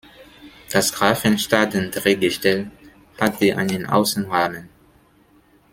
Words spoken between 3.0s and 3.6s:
hatte